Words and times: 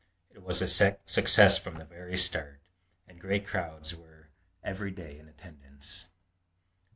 It 0.31 0.41
was 0.41 0.63
a 0.63 0.67
success 1.05 1.59
from 1.59 1.77
the 1.77 1.85
very 1.85 2.17
start, 2.17 2.59
and 3.07 3.21
great 3.21 3.45
crowds 3.45 3.95
were 3.95 4.31
every 4.63 4.89
day 4.89 5.19
in 5.19 5.27
attendance. 5.27 6.07